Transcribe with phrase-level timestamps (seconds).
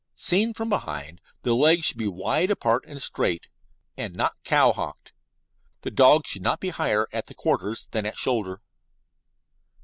[0.15, 3.49] Seen from behind, the legs should be wide apart and straight,
[3.95, 5.13] and not cowhocked.
[5.83, 8.61] The dog should not be higher at the quarters than at shoulder.